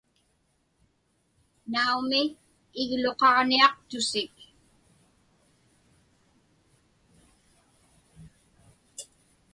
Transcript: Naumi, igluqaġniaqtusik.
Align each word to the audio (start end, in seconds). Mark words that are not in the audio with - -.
Naumi, 1.71 2.21
igluqaġniaqtusik. 2.81 4.35